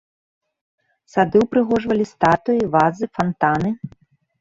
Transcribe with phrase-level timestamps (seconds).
[1.17, 3.69] Сады ўпрыгожвалі статуі, вазы, фантаны.